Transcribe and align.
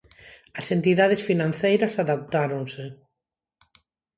As 0.59 0.67
entidades 0.77 1.21
financeiras 1.29 1.93
adaptáronse. 2.03 2.85